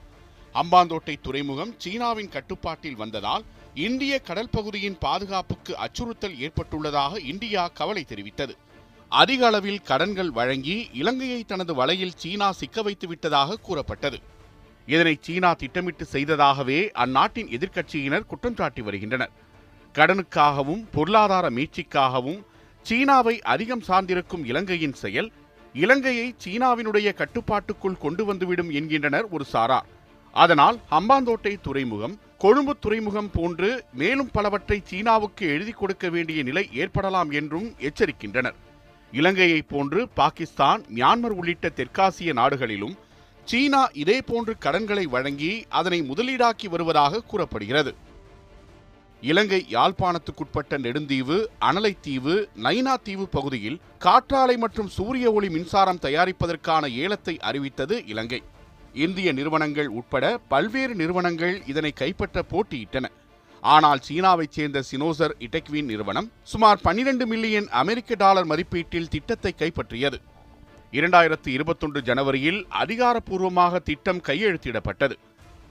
அம்பாந்தோட்டை 0.55 1.15
துறைமுகம் 1.23 1.75
சீனாவின் 1.79 2.31
கட்டுப்பாட்டில் 2.31 2.97
வந்ததால் 2.97 3.45
இந்திய 3.75 4.19
கடல் 4.19 4.51
பகுதியின் 4.51 4.99
பாதுகாப்புக்கு 4.99 5.73
அச்சுறுத்தல் 5.77 6.39
ஏற்பட்டுள்ளதாக 6.47 7.21
இந்தியா 7.33 7.69
கவலை 7.69 8.05
தெரிவித்தது. 8.09 8.55
அதிக 9.09 9.47
அளவில் 9.47 9.83
கடன்கள் 9.83 10.31
வழங்கி 10.31 10.89
இலங்கையை 10.93 11.45
தனது 11.45 11.75
வலையில் 11.75 12.17
சீனா 12.17 12.49
சிக்க 12.53 12.83
வைத்து 12.83 13.07
விட்டதாக 13.09 13.59
கூறப்பட்டது. 13.67 14.19
இதனை 14.87 15.19
சீனா 15.21 15.55
திட்டமிட்டு 15.55 16.07
செய்ததாகவே 16.13 16.91
அந்நாட்டின் 17.05 17.49
எதிர்க்கட்சியினர் 17.49 18.27
குற்றம் 18.27 18.55
சாட்டி 18.55 18.83
வருகின்றனர். 18.83 19.33
கடனுக்காகவும் 19.95 20.83
பொருளாதார 20.95 21.51
மீட்சிக்காகவும் 21.51 22.41
சீனாவை 22.87 23.41
அதிகம் 23.41 23.87
சார்ந்திருக்கும் 23.89 24.45
இலங்கையின் 24.45 24.93
செயல் 24.93 25.31
இலங்கையை 25.75 26.35
சீனாவினுடைய 26.45 27.09
கட்டுப்பாட்டுக்குள் 27.15 28.03
கொண்டு 28.05 28.25
வந்துவிடும் 28.25 28.71
என்கின்றனர் 28.71 29.27
ஒரு 29.29 29.45
சாரார் 29.45 29.89
அதனால் 30.33 30.81
ஹம்பாந்தோட்டை 30.91 31.61
துறைமுகம் 31.61 32.19
கொழும்பு 32.39 32.77
துறைமுகம் 32.81 33.31
போன்று 33.31 33.85
மேலும் 33.93 34.31
பலவற்றை 34.31 34.83
சீனாவுக்கு 34.85 35.47
எழுதி 35.47 35.71
கொடுக்க 35.71 36.09
வேண்டிய 36.09 36.43
நிலை 36.43 36.69
ஏற்படலாம் 36.73 37.31
என்றும் 37.31 37.75
எச்சரிக்கின்றனர். 37.79 38.55
இலங்கையைப் 39.13 39.69
போன்று 39.69 40.09
பாகிஸ்தான் 40.09 40.83
மியான்மர் 40.95 41.35
உள்ளிட்ட 41.41 41.69
தெற்காசிய 41.69 42.33
நாடுகளிலும் 42.33 42.99
சீனா 43.45 43.89
இதே 43.93 44.23
போன்று 44.23 44.59
கடன்களை 44.59 45.07
வழங்கி 45.07 45.65
அதனை 45.69 46.03
முதலீடாக்கி 46.03 46.69
வருவதாக 46.69 47.21
கூறப்படுகிறது. 47.21 47.95
இலங்கை 49.21 49.67
யாழ்ப்பாணத்துக்குட்பட்ட 49.71 50.79
நெடுந்தீவு 50.79 51.47
அனலைத்தீவு 51.61 52.47
நைனா 52.63 52.95
தீவு 53.03 53.29
பகுதியில் 53.29 53.81
காற்றாலை 53.99 54.57
மற்றும் 54.57 54.89
சூரிய 54.89 55.33
ஒளி 55.33 55.49
மின்சாரம் 55.49 56.03
தயாரிப்பதற்கான 56.03 56.87
ஏலத்தை 56.95 57.39
அறிவித்தது 57.39 58.07
இலங்கை. 58.07 58.43
இந்திய 59.05 59.33
நிறுவனங்கள் 59.33 59.89
உட்பட 59.99 60.25
பல்வேறு 60.53 60.95
நிறுவனங்கள் 60.95 61.57
இதனை 61.67 61.93
கைப்பற்ற 61.93 62.45
போட்டியிட்டன. 62.53 63.07
ஆனால் 63.63 64.03
சீனாவைச் 64.09 64.57
சேர்ந்த 64.57 64.83
சினோசர் 64.91 65.35
இடெக்வின் 65.47 65.89
நிறுவனம் 65.93 66.29
சுமார் 66.43 66.81
12 66.85 67.27
மில்லியன் 67.33 67.69
அமெரிக்க 67.81 68.15
டாலர் 68.15 68.47
மதிப்பீட்டில் 68.47 69.09
திட்டத்தை 69.09 69.53
கைப்பற்றியது. 69.59 70.19
இரண்டாயிரத்தி 70.93 71.51
இருபத்தொன்று 71.57 72.01
ஜனவரியில் 72.09 72.61
அதிகாரப்பூர்வமாக 72.83 73.81
திட்டம் 73.89 74.23
கையெழுத்திடப்பட்டது. 74.29 75.17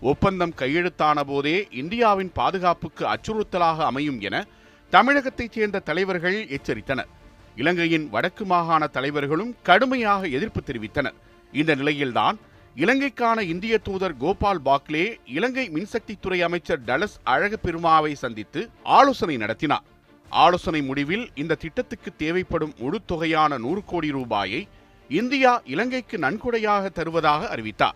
ஒப்பந்தம் 0.01 0.53
கையெழுத்தான 0.61 1.23
போதே 1.23 1.57
இந்தியாவின் 1.81 2.31
பாதுகாப்புக்கு 2.39 3.05
அச்சுறுத்தலாக 3.13 3.79
அமையும் 3.89 4.19
என 4.27 4.45
தமிழகத்தைச் 4.93 5.55
சேர்ந்த 5.55 5.83
தலைவர்கள் 5.89 6.37
எச்சரித்தனர். 6.57 7.09
இலங்கையின் 7.55 8.05
வடக்கு 8.09 8.45
மாகாண 8.45 8.83
தலைவர்களும் 8.87 9.51
கடுமையாக 9.63 10.21
எதிர்ப்பு 10.37 10.61
தெரிவித்தனர். 10.69 11.17
இந்த 11.53 11.71
நிலையில்தான் 11.75 12.37
இலங்கைக்கான 12.75 13.39
இந்திய 13.39 13.77
தூதர் 13.77 14.17
கோபால் 14.17 14.61
பாக்லே 14.65 15.15
இலங்கை 15.25 15.69
மின்சக்தித்துறை 15.69 16.39
அமைச்சர் 16.39 16.81
டலஸ் 16.81 17.15
அழகு 17.23 17.59
பெருமாவை 17.59 18.15
சந்தித்து 18.15 18.69
ஆலோசனை 18.83 19.37
நடத்தினார். 19.37 19.83
ஆலோசனை 20.29 20.81
முடிவில் 20.81 21.29
இந்த 21.35 21.55
திட்டத்துக்கு 21.55 22.15
தேவைப்படும் 22.15 22.73
முழு 22.77 22.99
தொகையான 23.05 23.57
நூறு 23.57 23.83
கோடி 23.85 24.11
ரூபாயை 24.11 24.67
இந்தியா 25.09 25.61
இலங்கைக்கு 25.65 26.17
நன்கொடையாக 26.17 26.89
தருவதாக 26.89 27.47
அறிவித்தார். 27.47 27.95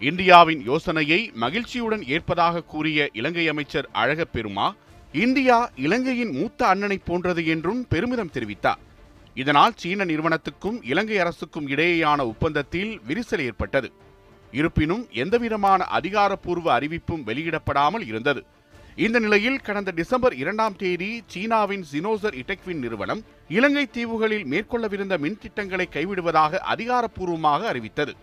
இந்தியாவின் 0.00 0.62
யோசனையை 0.64 1.30
மகிழ்ச்சியுடன் 1.34 2.04
ஏற்பதாக 2.04 2.62
கூறிய 2.62 3.08
இலங்கை 3.12 3.48
அமைச்சர் 3.48 3.88
அழகப்பெருமா 3.94 4.72
இந்தியா 5.12 5.70
இலங்கையின் 5.76 6.32
மூத்த 6.32 6.66
அண்ணனை 6.66 6.98
போன்றது 6.98 7.46
என்றும் 7.46 7.86
பெருமிதம் 7.88 8.30
தெரிவித்தார். 8.34 8.80
இதனால் 9.34 9.74
சீன 9.76 10.04
நிறுவனத்துக்கும் 10.04 10.78
இலங்கை 10.82 11.18
அரசுக்கும் 11.18 11.68
இடையேயான 11.68 12.20
ஒப்பந்தத்தில் 12.26 13.00
விரிசல் 13.08 13.44
ஏற்பட்டது. 13.44 13.92
இருப்பினும் 14.52 15.08
எந்தவிதமான 15.10 15.84
அதிகாரப்பூர்வ 15.84 16.78
அறிவிப்பும் 16.78 17.24
வெளியிடப்படாமல் 17.26 18.06
இருந்தது. 18.06 18.44
இந்த 18.96 19.18
நிலையில் 19.18 19.60
கடந்த 19.60 19.90
டிசம்பர் 19.90 20.34
இரண்டாம் 20.34 20.76
தேதி 20.76 21.22
சீனாவின் 21.26 21.84
சினோசர் 21.92 22.36
இடெக்வின் 22.42 22.78
நிறுவனம் 22.78 23.22
இலங்கை 23.48 23.86
தீவுகளில் 23.86 24.44
மேற்கொள்ளவிருந்த 24.44 25.18
மின் 25.18 25.38
திட்டங்களை 25.38 25.88
கைவிடுவதாக 25.92 26.58
அதிகாரப்பூர்வமாக 26.74 27.66
அறிவித்தது. 27.66 28.14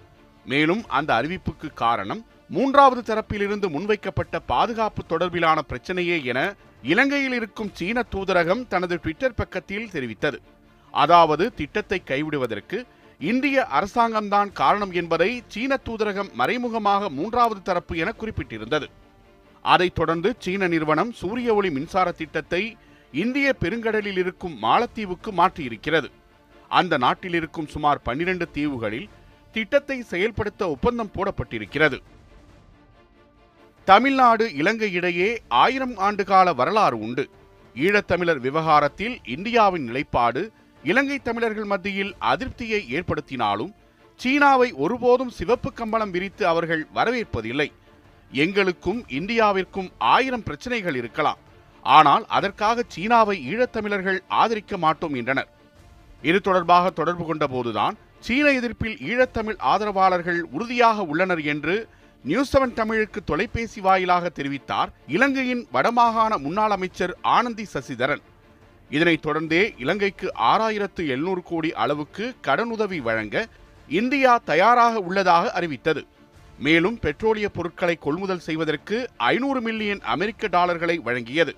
மேலும் 0.45 0.83
அந்த 0.87 1.21
அறிவிப்புக்கு 1.21 1.73
காரணம் 1.73 2.25
மூன்றாவது 2.49 3.01
தரப்பிலிருந்து 3.01 3.69
முன்வைக்கப்பட்ட 3.69 4.39
பாதுகாப்பு 4.39 5.03
தொடர்பிலான 5.09 5.59
பிரச்சனையே 5.69 6.23
என 6.23 6.55
இலங்கையில் 6.83 7.33
இருக்கும் 7.33 7.71
சீன 7.73 8.03
தூதரகம் 8.11 8.67
தனது 8.67 8.95
ட்விட்டர் 8.95 9.33
பக்கத்தில் 9.33 9.89
தெரிவித்தது. 9.89 10.39
அதாவது 11.01 11.45
திட்டத்தை 11.59 11.99
கைவிடுவதற்கு 12.09 12.77
இந்திய 13.19 13.57
அரசாங்கம்தான் 13.77 14.49
காரணம் 14.59 14.93
என்பதை 15.01 15.29
சீன 15.53 15.77
தூதரகம் 15.87 16.31
மறைமுகமாக 16.39 17.09
மூன்றாவது 17.17 17.61
தரப்பு 17.69 17.93
என 18.03 18.09
குறிப்பிட்டிருந்தது. 18.19 18.87
அதைத் 19.65 19.97
தொடர்ந்து 19.99 20.29
சீன 20.43 20.67
நிறுவனம் 20.73 21.11
சூரிய 21.21 21.55
ஒளி 21.59 21.69
மின்சார 21.77 22.07
திட்டத்தை 22.21 22.61
இந்திய 23.13 23.47
பெருங்கடலில் 23.61 24.19
இருக்கும் 24.23 24.55
மாலத்தீவுக்கு 24.65 25.31
மாற்றியிருக்கிறது. 25.39 26.09
அந்த 26.71 26.93
நாட்டில் 27.05 27.35
இருக்கும் 27.39 27.71
சுமார் 27.73 27.99
12 28.07 28.47
தீவுகளில் 28.57 29.09
திட்டத்தை 29.55 29.97
செயல்படுத்த 30.11 30.61
ஒப்பந்தம் 30.73 31.11
போடப்பட்டிருக்கிறது. 31.15 31.97
தமிழ்நாடு 33.87 34.45
இலங்கை 34.61 34.89
இடையே 34.99 35.29
ஆயிரம் 35.63 35.95
ஆண்டுகால 36.07 36.53
வரலாறு 36.61 36.97
உண்டு. 37.05 37.25
ஈழத்தமிழர் 37.75 38.41
விவகாரத்தில் 38.45 39.15
இந்தியாவின் 39.35 39.85
நிலைப்பாடு 39.89 40.43
இலங்கை 40.83 41.17
தமிழர்கள் 41.19 41.69
மத்தியில் 41.73 42.13
அதிருப்தியை 42.31 42.81
ஏற்படுத்தினாலும் 42.97 43.73
சீனாவை 44.19 44.69
ஒருபோதும் 44.83 45.35
சிவப்பு 45.37 45.69
கம்பளம் 45.73 46.13
விரித்து 46.15 46.43
அவர்கள் 46.47 46.83
வரவேற்பதில்லை. 46.97 47.67
எங்களுக்கும் 48.31 49.01
இந்தியாவிற்கும் 49.17 49.89
ஆயிரம் 49.97 50.45
பிரச்சனைகள் 50.47 50.97
இருக்கலாம். 51.01 51.39
ஆனால் 51.85 52.23
அதற்காக 52.37 52.83
சீனாவை 52.93 53.35
ஈழத்தமிழர்கள் 53.51 54.19
ஆதரிக்க 54.41 54.77
மாட்டோம் 54.77 55.15
என்றனர். 55.15 55.49
இது 56.29 56.39
தொடர்பாக 56.47 56.89
தொடர்பு 56.99 57.25
கொண்ட 57.25 57.47
போதுதான் 57.47 57.97
சீன 58.25 58.45
எதிர்ப்பில் 58.59 58.97
ஈழத்தமிழ் 59.09 59.59
ஆதரவாளர்கள் 59.71 60.39
உறுதியாக 60.55 61.03
உள்ளனர் 61.11 61.43
என்று 61.53 61.75
நியூஸ் 62.25 62.51
செவன் 62.53 62.73
தமிழுக்கு 62.73 63.19
தொலைபேசி 63.23 63.79
வாயிலாக 63.81 64.31
தெரிவித்தார் 64.37 64.89
இலங்கையின் 65.15 65.63
வடமாகாண 65.75 66.31
முன்னாள் 66.45 66.75
அமைச்சர் 66.77 67.13
ஆனந்தி 67.35 67.65
சசிதரன். 67.73 68.23
இதனைத் 68.89 69.25
தொடர்ந்தே 69.25 69.73
இலங்கைக்கு 69.77 70.33
ஆறாயிரத்து 70.51 71.07
எழுநூறு 71.07 71.43
கோடி 71.43 71.73
அளவுக்கு 71.73 72.35
கடனுதவி 72.47 72.99
வழங்க 73.01 73.47
இந்தியா 73.87 74.37
தயாராக 74.37 74.99
உள்ளதாக 74.99 75.51
அறிவித்தது. 75.51 76.07
மேலும் 76.59 76.99
பெட்ரோலிய 77.01 77.45
பொருட்களை 77.45 77.95
கொள்முதல் 77.95 78.45
செய்வதற்கு 78.47 79.09
ஐநூறு 79.17 79.61
மில்லியன் 79.61 80.01
அமெரிக்க 80.01 80.47
டாலர்களை 80.47 81.01
வழங்கியது. 81.05 81.53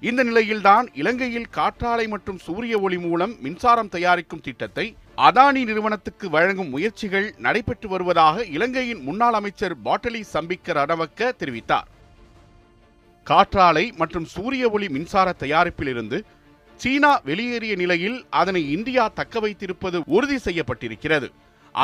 இந்த 0.00 0.22
நிலையில்தான் 0.22 0.88
இலங்கையில் 0.94 1.48
காற்றாலை 1.50 2.08
மற்றும் 2.08 2.38
சூரிய 2.38 2.80
ஒளி 2.80 2.98
மூலம் 2.98 3.34
மின்சாரம் 3.40 3.88
தயாரிக்கும் 3.88 4.40
திட்டத்தை 4.40 4.96
அதானி 5.16 5.64
நிறுவனத்துக்கு 5.64 6.30
வழங்கும் 6.30 6.68
முயற்சிகள் 6.68 7.34
நடைபெற்று 7.38 7.88
வருவதாக 7.88 8.44
இலங்கையின் 8.44 9.02
முன்னாள் 9.02 9.32
அமைச்சர் 9.32 9.76
பாட்டலி 9.84 10.22
சம்பிக்க 10.32 10.74
ரணவக்க 10.80 11.32
தெரிவித்தார். 11.38 11.88
காற்றாலை 13.24 13.92
மற்றும் 13.96 14.24
சூரிய 14.24 14.70
ஒளி 14.70 14.88
மின்சார 14.88 15.34
தயாரிப்பிலிருந்து 15.38 16.24
சீனா 16.82 17.10
வெளியேறிய 17.28 17.74
நிலையில் 17.82 18.18
அதனை 18.40 18.62
இந்தியா 18.76 19.04
தக்க 19.18 19.40
வைத்திருப்பது 19.44 19.98
உறுதி 20.16 20.38
செய்யப்பட்டிருக்கிறது. 20.46 21.28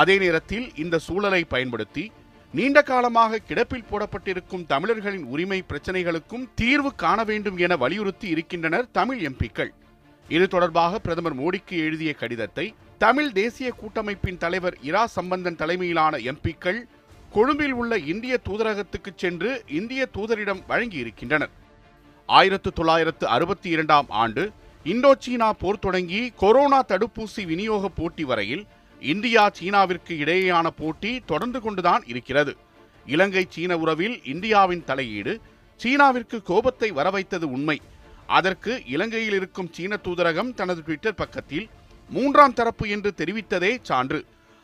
அதே 0.00 0.16
நேரத்தில் 0.18 0.66
இந்த 0.82 0.96
சூழலை 1.06 1.42
பயன்படுத்தி 1.44 2.04
நீண்ட 2.54 2.78
காலமாக 2.82 3.40
கிடப்பில் 3.48 3.88
போடப்பட்டிருக்கும் 3.90 4.66
தமிழர்களின் 4.72 5.26
உரிமை 5.34 5.58
பிரச்சனைகளுக்கும் 5.70 6.44
தீர்வு 6.54 6.90
காண 7.02 7.18
வேண்டும் 7.30 7.58
என 7.64 7.76
வலியுறுத்தி 7.76 8.26
இருக்கின்றனர் 8.34 8.90
தமிழ் 8.98 9.20
எம்பிக்கள். 9.28 9.70
இது 10.28 10.46
தொடர்பாக 10.54 10.98
பிரதமர் 10.98 11.38
மோடிக்கு 11.40 11.76
எழுதிய 11.86 12.12
கடிதத்தை 12.12 12.66
தமிழ் 13.04 13.30
தேசிய 13.32 13.68
கூட்டமைப்பின் 13.80 14.40
தலைவர் 14.44 14.76
இரா 14.88 15.04
சம்பந்தன் 15.16 15.60
தலைமையிலான 15.62 16.16
எம்பிக்கள் 16.32 16.80
கொழும்பில் 17.36 17.74
உள்ள 17.80 17.92
இந்திய 18.12 18.34
தூதரகத்துக்கு 18.48 19.12
சென்று 19.16 19.50
இந்திய 19.78 20.02
தூதரிடம் 20.16 20.64
வழங்கியிருக்கின்றனர். 20.68 21.52
ஆயிரத்து 22.28 22.70
தொள்ளாயிரத்து 22.72 23.24
அறுபத்தி 23.36 23.68
இரண்டாம் 23.68 24.10
ஆண்டு 24.22 24.42
இந்தோ 24.90 25.10
சீனா 25.24 25.48
போர் 25.62 25.82
தொடங்கி 25.84 26.20
கொரோனா 26.42 26.78
தடுப்பூசி 26.90 27.42
விநியோக 27.50 27.88
போட்டி 27.98 28.24
வரையில் 28.30 28.62
இந்தியா 29.02 29.44
சீனாவிற்கு 29.58 30.12
இடையேயான 30.22 30.66
போட்டி 30.80 31.12
தொடர்ந்து 31.30 31.60
கொண்டுதான் 31.60 32.02
இருக்கிறது. 32.12 32.52
இலங்கை 33.06 33.44
சீன 33.54 33.76
உறவில் 33.82 34.16
இந்தியாவின் 34.32 34.84
தலையீடு 34.88 35.32
சீனாவிற்கு 35.80 36.38
கோபத்தை 36.50 36.88
வரவைத்தது 36.98 37.46
உண்மை. 37.56 37.78
அதற்கு 38.38 38.72
இலங்கையில் 38.94 39.36
இருக்கும் 39.38 39.70
சீன 39.76 39.98
தூதரகம் 40.04 40.50
தனது 40.60 40.80
ட்விட்டர் 40.86 41.20
பக்கத்தில் 41.22 41.66
மூன்றாம் 42.10 42.56
தரப்பு 42.58 42.84
என்று 42.94 43.10
தெரிவித்ததே 43.20 43.72
சான்று. 43.88 44.20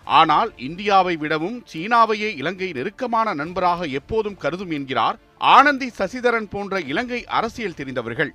ஆனால் 0.07 0.51
இந்தியாவை 0.67 1.15
விடவும் 1.23 1.57
சீனாவையே 1.71 2.29
இலங்கை 2.41 2.69
நெருக்கமான 2.77 3.35
நண்பராக 3.41 3.87
எப்போதும் 4.01 4.39
கருதும் 4.45 4.73
என்கிறார் 4.77 5.17
ஆனந்தி 5.57 5.89
சசிதரன் 5.99 6.49
போன்ற 6.55 6.81
இலங்கை 6.93 7.21
அரசியல் 7.39 7.79
தெரிந்தவர்கள். 7.81 8.33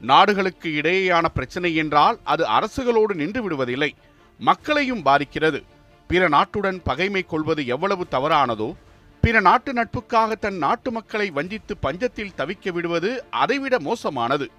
நாடுகளுக்கு 0.00 0.68
இடையேயான 0.70 1.24
பிரச்சனை 1.34 1.74
என்றால் 1.74 2.18
அது 2.24 2.44
அரசுகளோடு 2.46 3.14
நின்று 3.14 3.42
விடுவதில்லை. 3.42 3.90
மக்களையும் 4.38 5.02
பாதிக்கிறது. 5.02 5.62
பிற 6.06 6.28
நாட்டுடன் 6.28 6.80
பகைமை 6.84 7.22
கொள்வது 7.22 7.66
எவ்வளவு 7.66 8.06
தவறானதோ 8.10 8.74
பிற 9.20 9.40
நாட்டு 9.40 9.72
நட்புக்காக 9.72 10.34
தன் 10.34 10.56
நாட்டு 10.56 10.92
மக்களை 10.92 11.30
வஞ்சித்து 11.30 11.76
பஞ்சத்தில் 11.82 12.34
தவிக்க 12.36 12.72
விடுவது 12.72 13.24
அதைவிட 13.30 13.78
மோசமானது. 13.78 14.50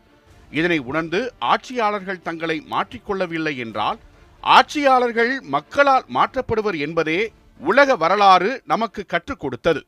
இதனை 0.51 0.77
உணர்ந்து 0.77 1.33
ஆட்சியாளர்கள் 1.39 2.21
தங்களை 2.21 2.65
மாற்றிக்கொள்ளவில்லை 2.69 3.57
என்றால் 3.57 3.99
ஆட்சியாளர்கள் 4.41 5.41
மக்களால் 5.41 6.05
மாற்றப்படுவர் 6.13 6.77
என்பதே 6.77 7.31
உலக 7.59 7.95
வரலாறு 7.95 8.61
நமக்கு 8.65 9.05
கற்றுக் 9.05 9.39
கொடுத்தது. 9.39 9.85